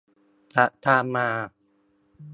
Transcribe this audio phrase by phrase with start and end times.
[0.55, 1.29] จะตามมา